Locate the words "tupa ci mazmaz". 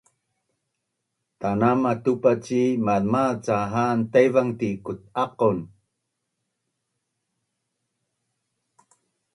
2.03-3.35